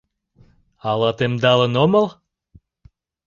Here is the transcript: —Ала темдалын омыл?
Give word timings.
—Ала 0.89 1.11
темдалын 1.17 1.73
омыл? 1.83 2.05